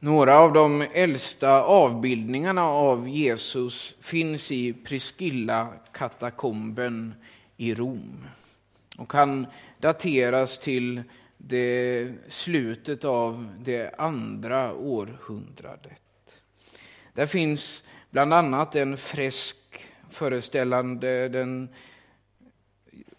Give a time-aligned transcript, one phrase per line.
[0.00, 7.14] Några av de äldsta avbildningarna av Jesus finns i Priscilla-katakomben
[7.56, 8.26] i Rom
[8.98, 9.46] och kan
[9.78, 11.02] dateras till
[11.36, 16.02] det slutet av det andra århundradet.
[17.14, 19.56] Där finns bland annat en fresk
[20.10, 21.68] föreställande, den,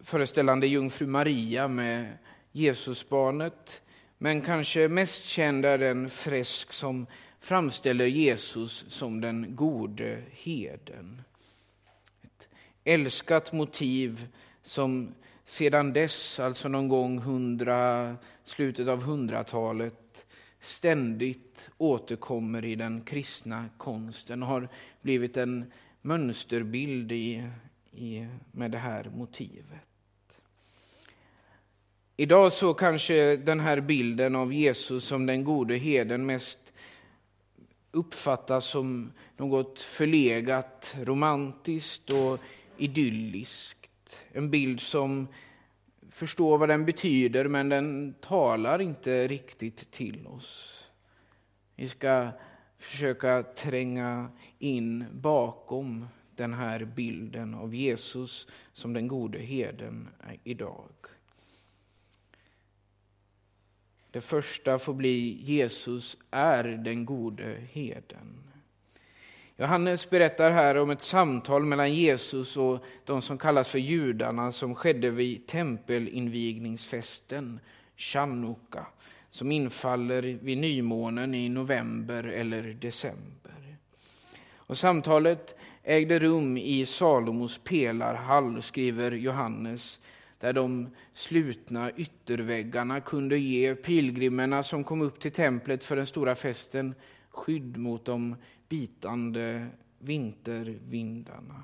[0.00, 2.18] föreställande jungfru Maria med
[2.52, 3.80] Jesusbarnet
[4.18, 7.06] men kanske mest känd är den fresk som
[7.40, 11.22] framställer Jesus som den gode heden.
[12.22, 12.48] Ett
[12.84, 14.28] älskat motiv
[14.62, 15.14] som
[15.44, 20.26] sedan dess, alltså någon gång hundra, slutet av hundratalet,
[20.60, 24.68] ständigt återkommer i den kristna konsten och har
[25.00, 27.50] blivit en mönsterbild i,
[27.92, 29.87] i, med det här motivet.
[32.20, 36.72] Idag så kanske den här bilden av Jesus som den gode heden mest
[37.90, 42.38] uppfattas som något förlegat, romantiskt och
[42.76, 44.20] idylliskt.
[44.32, 45.28] En bild som
[46.10, 50.84] förstår vad den betyder men den talar inte riktigt till oss.
[51.76, 52.28] Vi ska
[52.78, 60.08] försöka tränga in bakom den här bilden av Jesus som den gode heden
[60.44, 60.88] idag.
[64.18, 68.42] Det första får bli Jesus är den gode heden.
[69.56, 74.74] Johannes berättar här om ett samtal mellan Jesus och de som kallas för judarna som
[74.74, 77.60] skedde vid tempelinvigningsfesten,
[77.96, 78.86] Chanukka,
[79.30, 83.76] som infaller vid nymånen i november eller december.
[84.54, 90.00] Och samtalet ägde rum i Salomos pelarhall, skriver Johannes,
[90.38, 96.34] där de slutna ytterväggarna kunde ge pilgrimerna som kom upp till templet för den stora
[96.34, 96.94] festen
[97.30, 98.36] skydd mot de
[98.68, 99.66] bitande
[99.98, 101.62] vintervindarna.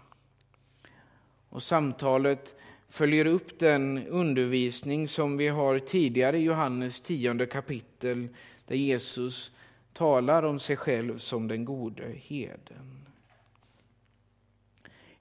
[1.48, 2.54] Och samtalet
[2.88, 8.28] följer upp den undervisning som vi har tidigare i Johannes tionde kapitel
[8.66, 9.50] där Jesus
[9.92, 13.03] talar om sig själv som den gode heden.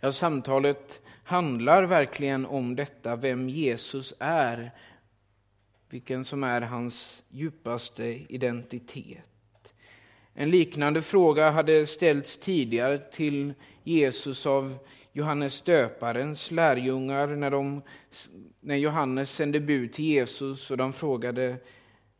[0.03, 4.71] Ja, samtalet handlar verkligen om detta, vem Jesus är,
[5.89, 8.03] vilken som är hans djupaste
[8.33, 9.73] identitet.
[10.33, 13.53] En liknande fråga hade ställts tidigare till
[13.83, 14.77] Jesus av
[15.11, 17.81] Johannes döparens lärjungar när, de,
[18.59, 21.57] när Johannes sände bud till Jesus och de frågade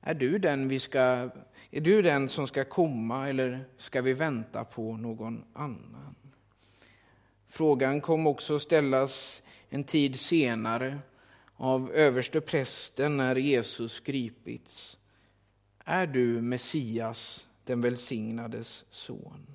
[0.02, 1.30] är du, den vi ska,
[1.72, 6.13] är du den som ska komma eller ska vi vänta på någon annan?
[7.54, 11.00] Frågan kom också ställas en tid senare
[11.56, 14.98] av överste prästen när Jesus gripits.
[15.86, 19.48] Är du Messias, den välsignades son?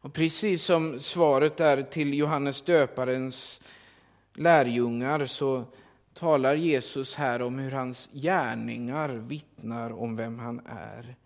[0.00, 3.60] Och precis som svaret är till Johannes döparens
[4.34, 5.64] lärjungar så
[6.14, 11.16] talar Jesus här om hur hans gärningar vittnar om vem han är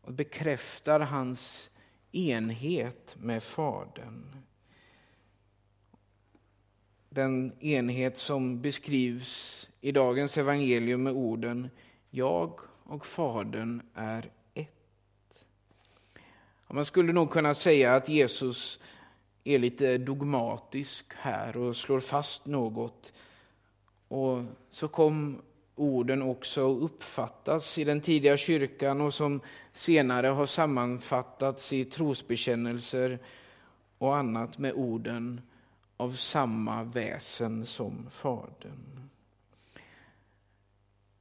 [0.00, 1.70] och bekräftar hans
[2.12, 4.36] enhet med Fadern.
[7.08, 11.70] Den enhet som beskrivs i dagens evangelium med orden
[12.10, 15.44] Jag och Fadern är ett.
[16.68, 18.80] Man skulle nog kunna säga att Jesus
[19.44, 23.12] är lite dogmatisk här och slår fast något.
[24.08, 25.42] Och så kom
[25.78, 29.40] orden också uppfattas i den tidiga kyrkan och som
[29.72, 33.18] senare har sammanfattats i trosbekännelser
[33.98, 35.40] och annat med orden
[35.96, 39.08] av samma väsen som Fadern.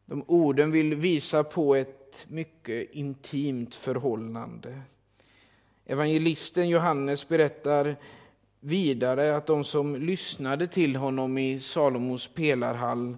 [0.06, 4.82] De orden vill visa på ett mycket intimt förhållande.
[5.86, 7.96] Evangelisten Johannes berättar
[8.60, 13.18] vidare att de som lyssnade till honom i Salomos pelarhall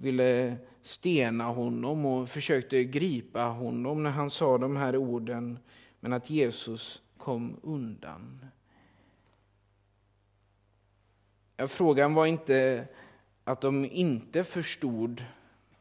[0.00, 5.58] ville stena honom och försökte gripa honom när han sa de här orden,
[6.00, 8.44] men att Jesus kom undan.
[11.66, 12.88] Frågan var inte
[13.44, 15.24] att de inte förstod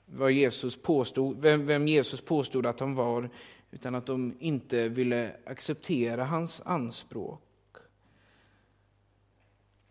[0.06, 3.30] vad Jesus påstod, vem, vem Jesus påstod att han var,
[3.72, 7.42] utan att de inte ville acceptera hans anspråk.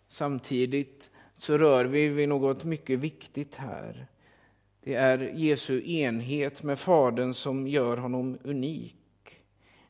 [0.09, 4.07] Samtidigt så rör vi vid något mycket viktigt här.
[4.89, 8.97] Det är Jesu enhet med Fadern som gör honom unik.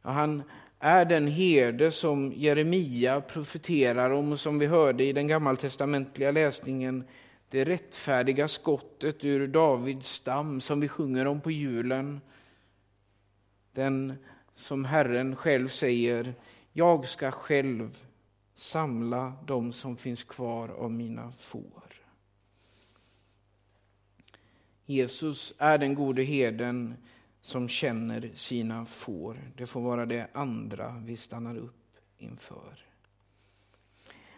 [0.02, 0.42] Ja, han
[0.78, 7.04] är den herde som Jeremia profeterar om och som vi hörde i den gammaltestamentliga läsningen.
[7.48, 12.20] Det rättfärdiga skottet ur Davids stam som vi sjunger om på julen.
[13.72, 14.14] Den
[14.54, 16.34] som Herren själv säger,
[16.72, 18.04] jag ska själv
[18.54, 21.88] samla dem som finns kvar av mina får.
[24.90, 26.94] Jesus är den gode herden
[27.40, 29.37] som känner sina får.
[29.56, 32.85] Det får vara det andra vi stannar upp inför.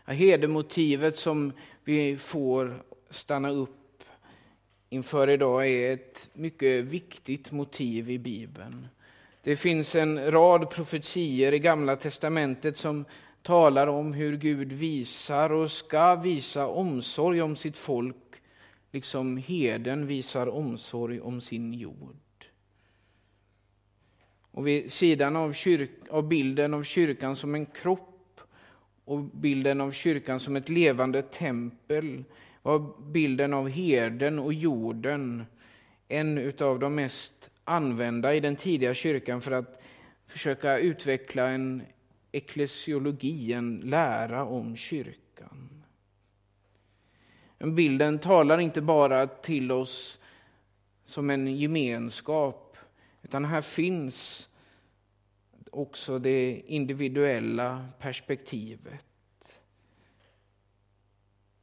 [0.04, 1.52] Herdemotivet som
[1.84, 4.04] vi får stanna upp
[4.88, 8.88] inför idag är ett mycket viktigt motiv i Bibeln.
[9.42, 13.04] Det finns en rad profetier i Gamla testamentet som
[13.42, 18.16] talar om hur Gud visar och ska visa omsorg om sitt folk,
[18.92, 22.16] liksom heden visar omsorg om sin jord.
[24.50, 28.40] Och vid sidan av, kyrk, av bilden av kyrkan som en kropp
[29.04, 32.24] och bilden av kyrkan som ett levande tempel
[32.62, 35.44] var bilden av herden och jorden
[36.08, 39.82] en av de mest använda i den tidiga kyrkan för att
[40.26, 41.82] försöka utveckla en
[42.32, 45.69] eklesiologi, en lära om kyrkan.
[47.64, 50.20] Bilden talar inte bara till oss
[51.04, 52.76] som en gemenskap,
[53.22, 54.48] utan här finns
[55.70, 59.04] också det individuella perspektivet.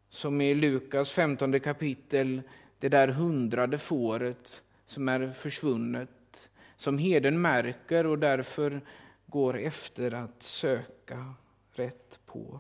[0.10, 2.42] Som i Lukas 15 kapitel,
[2.80, 8.82] det där hundrade fåret som är försvunnet, som heden märker och därför
[9.26, 11.34] går efter att söka
[11.72, 12.60] rätt på.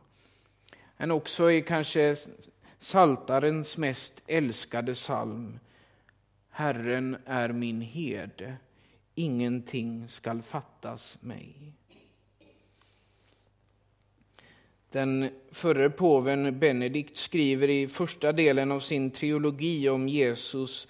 [0.98, 2.16] Men också i kanske
[2.80, 5.60] saltarens mest älskade psalm.
[6.50, 8.58] Herren är min herde,
[9.16, 11.74] ingenting skall fattas mig.
[14.92, 20.88] Den förre påven Benedikt skriver i första delen av sin trilogi om Jesus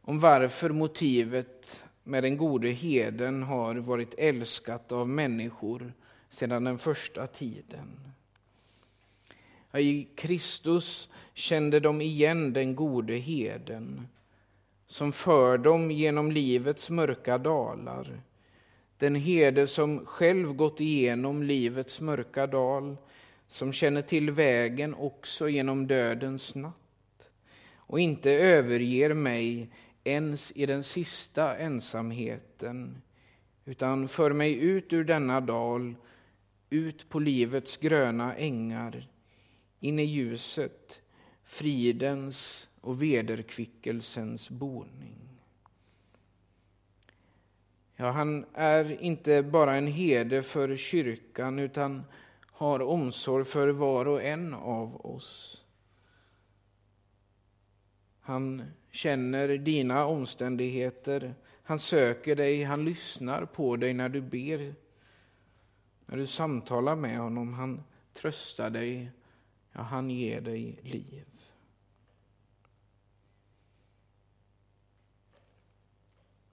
[0.00, 5.92] om varför motivet med den gode heden har varit älskat av människor
[6.28, 8.09] sedan den första tiden.
[9.74, 14.08] I Kristus kände de igen den gode heden
[14.86, 18.20] som för dem genom livets mörka dalar.
[18.98, 22.96] Den herde som själv gått igenom livets mörka dal,
[23.48, 26.74] som känner till vägen också genom dödens natt
[27.76, 29.70] och inte överger mig
[30.04, 33.02] ens i den sista ensamheten,
[33.64, 35.94] utan för mig ut ur denna dal,
[36.70, 39.08] ut på livets gröna ängar,
[39.80, 41.02] in i ljuset,
[41.44, 45.16] fridens och vederkvickelsens boning.
[47.96, 52.04] Ja, han är inte bara en herde för kyrkan, utan
[52.46, 55.64] har omsorg för var och en av oss.
[58.20, 61.34] Han känner dina omständigheter.
[61.62, 64.74] Han söker dig, han lyssnar på dig när du ber,
[66.06, 67.54] när du samtalar med honom.
[67.54, 69.10] Han tröstar dig,
[69.72, 71.26] ja, han ger dig liv.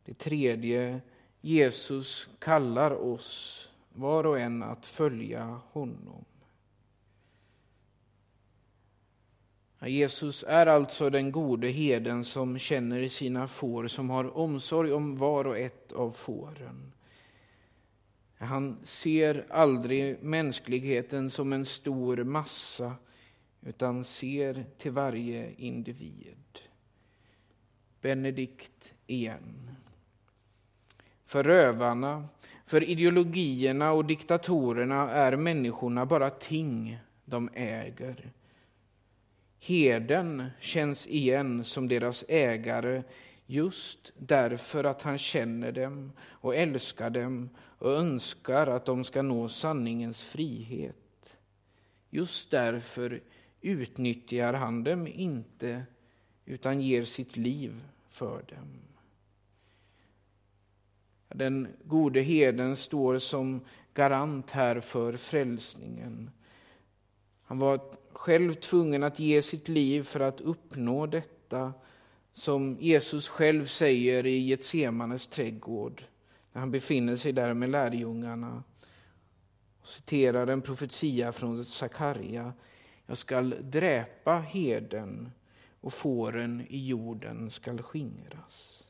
[0.03, 1.01] Det tredje,
[1.41, 6.25] Jesus kallar oss var och en att följa honom.
[9.81, 15.47] Jesus är alltså den gode heden som känner sina får, som har omsorg om var
[15.47, 16.91] och ett av fåren.
[18.37, 22.95] Han ser aldrig mänskligheten som en stor massa,
[23.61, 26.59] utan ser till varje individ.
[28.01, 29.75] Benedikt igen.
[31.25, 32.27] För rövarna,
[32.65, 38.31] för ideologierna och diktatorerna är människorna bara ting de äger.
[39.59, 43.03] Herden känns igen som deras ägare
[43.47, 49.47] just därför att han känner dem och älskar dem och önskar att de ska nå
[49.47, 51.37] sanningens frihet.
[52.09, 53.21] Just därför
[53.61, 55.85] utnyttjar han dem inte
[56.45, 58.79] utan ger sitt liv för dem.
[61.27, 63.61] Den gode heden står som
[63.93, 66.31] garant här för frälsningen.
[67.43, 67.79] Han var
[68.11, 71.73] själv tvungen att ge sitt liv för att uppnå detta
[72.37, 76.03] som Jesus själv säger i Getsemanes trädgård
[76.51, 78.63] när han befinner sig där med lärjungarna
[79.81, 82.53] och citerar en profetia från Sakarja.
[83.05, 85.31] Jag skall dräpa heden
[85.81, 88.83] och fåren i jorden skall skingras.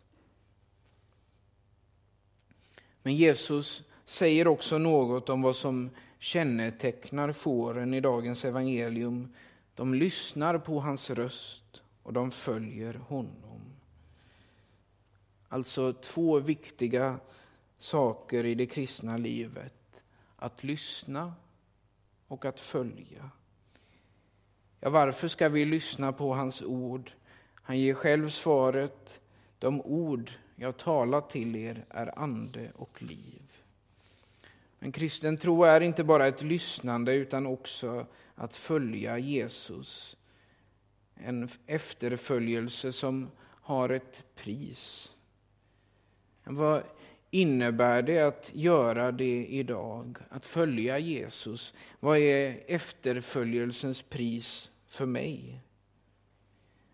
[3.03, 5.89] Men Jesus säger också något om vad som
[6.19, 9.33] kännetecknar fåren i dagens evangelium.
[9.75, 11.66] De lyssnar på hans röst
[12.07, 13.61] och de följer honom.
[15.47, 17.19] Alltså två viktiga
[17.77, 20.01] saker i det kristna livet.
[20.35, 21.33] Att lyssna
[22.27, 23.29] och att följa.
[24.79, 27.11] Ja, varför ska vi lyssna på hans ord?
[27.53, 29.21] Han ger själv svaret.
[29.59, 33.57] De ord jag talar till er är ande och liv.
[34.79, 40.16] Men kristen tro är inte bara ett lyssnande utan också att följa Jesus.
[41.23, 45.11] En efterföljelse som har ett pris.
[46.43, 46.83] Vad
[47.31, 51.73] innebär det att göra det idag, att följa Jesus?
[51.99, 55.61] Vad är efterföljelsens pris för mig?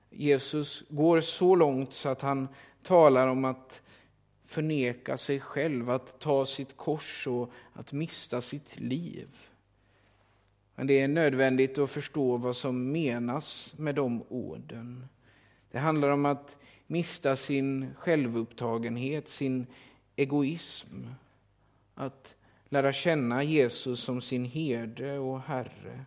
[0.09, 2.47] Jesus går så långt så att han
[2.83, 3.81] talar om att
[4.45, 9.27] förneka sig själv, att ta sitt kors och att mista sitt liv.
[10.75, 15.07] Men det är nödvändigt att förstå vad som menas med de orden.
[15.71, 19.65] Det handlar om att mista sin självupptagenhet, sin
[20.15, 21.07] egoism.
[21.95, 22.35] Att
[22.69, 26.05] lära känna Jesus som sin herde och Herre.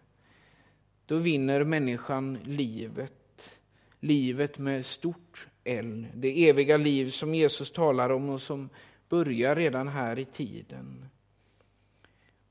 [1.06, 3.58] Då vinner människan livet.
[4.00, 6.06] Livet med stort L.
[6.14, 8.68] Det eviga liv som Jesus talar om och som
[9.08, 11.08] börjar redan här i tiden.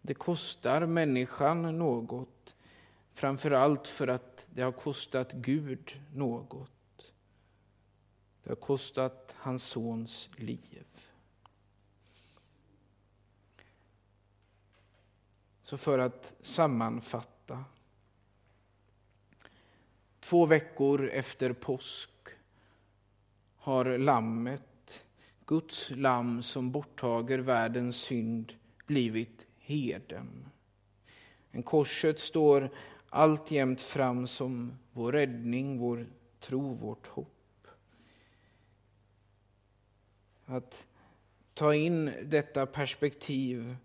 [0.05, 2.55] Det kostar människan något,
[3.13, 7.11] framför allt för att det har kostat Gud något.
[8.43, 10.85] Det har kostat hans sons liv.
[15.61, 17.65] Så för att sammanfatta.
[20.19, 22.09] Två veckor efter påsk
[23.55, 25.05] har lammet,
[25.45, 28.53] Guds lamm som borttager världens synd,
[28.85, 30.49] blivit heden.
[31.51, 32.69] Men korset står
[33.09, 36.07] alltjämt fram som vår räddning, vår
[36.39, 37.67] tro, vårt hopp.
[40.45, 40.87] Att
[41.53, 43.75] ta in detta perspektiv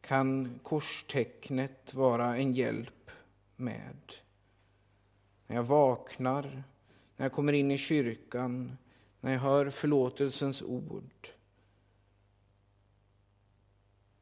[0.00, 3.10] kan korstecknet vara en hjälp
[3.56, 4.12] med.
[5.46, 6.62] När jag vaknar,
[7.16, 8.78] när jag kommer in i kyrkan,
[9.20, 11.28] när jag hör förlåtelsens ord.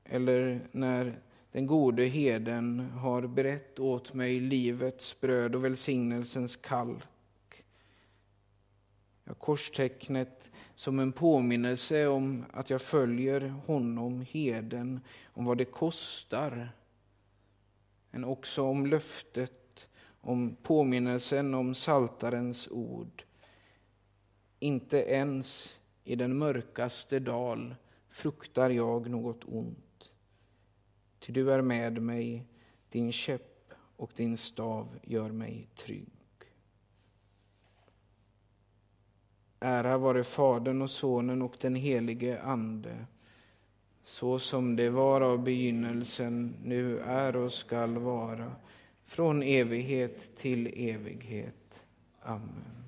[0.09, 1.21] Eller när
[1.53, 7.65] den gode heden har berett åt mig livets bröd och välsignelsens kalk.
[9.25, 16.73] Ja, korstecknet som en påminnelse om att jag följer honom, heden, om vad det kostar.
[18.11, 19.89] Men också om löftet,
[20.21, 23.23] om påminnelsen om saltarens ord.
[24.59, 27.75] Inte ens i den mörkaste dal
[28.17, 30.13] fruktar jag något ont.
[31.19, 32.47] Ty du är med mig,
[32.89, 36.13] din käpp och din stav gör mig trygg.
[39.61, 43.07] Ära vare Fadern och Sonen och den helige Ande,
[44.03, 48.53] så som det var av begynnelsen, nu är och skall vara,
[49.05, 51.85] från evighet till evighet.
[52.21, 52.86] Amen.